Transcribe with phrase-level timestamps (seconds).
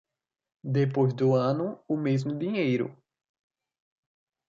[0.77, 2.97] Depois do ano, o mesmo dinheiro.